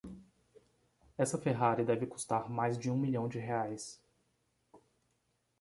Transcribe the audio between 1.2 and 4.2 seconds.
Ferrari deve custar mais de um milhão de reais.